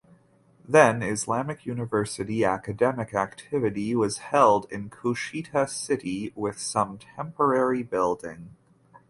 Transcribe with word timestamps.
Then 0.67 1.03
Islamic 1.03 1.63
University 1.67 2.43
academic 2.43 3.13
activity 3.13 3.93
was 3.95 4.17
held 4.17 4.65
in 4.71 4.89
Kushtia 4.89 5.69
city 5.69 6.33
with 6.35 6.57
some 6.57 6.97
temporary 6.97 7.83
building. 7.83 8.55